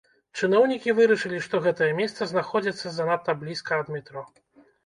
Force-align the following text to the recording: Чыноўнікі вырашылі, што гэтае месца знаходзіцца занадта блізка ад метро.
Чыноўнікі 0.39 0.93
вырашылі, 0.99 1.41
што 1.47 1.61
гэтае 1.67 1.91
месца 1.99 2.29
знаходзіцца 2.31 2.95
занадта 2.97 3.39
блізка 3.43 3.81
ад 3.83 3.93
метро. 3.99 4.29